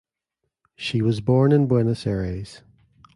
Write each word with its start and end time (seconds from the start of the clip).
She 0.75 1.03
was 1.03 1.21
born 1.21 1.51
in 1.51 1.67
Buenos 1.67 2.07
Aires. 2.07 2.63